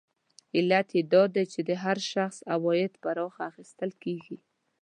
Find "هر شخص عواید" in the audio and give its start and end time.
1.83-2.93